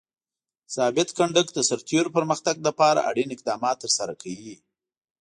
ضابط 0.75 1.09
کنډک 1.17 1.47
د 1.53 1.59
سرتیرو 1.69 2.13
پرمختګ 2.17 2.55
لپاره 2.67 3.05
اړین 3.09 3.29
اقدامات 3.33 3.75
ترسره 3.83 4.13
کوي. 4.21 4.55